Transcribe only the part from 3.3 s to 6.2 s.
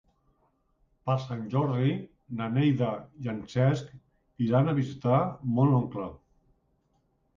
en Cesc iran a visitar mon oncle.